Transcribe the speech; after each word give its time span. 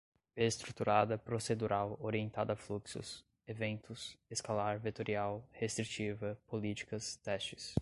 estruturada, 0.35 1.15
procedural, 1.15 1.95
orientada 2.01 2.53
a 2.53 2.55
fluxos, 2.55 3.23
eventos, 3.47 4.17
escalar, 4.31 4.79
vetorial, 4.79 5.47
restritiva, 5.51 6.37
políticas, 6.47 7.15
testes 7.17 7.69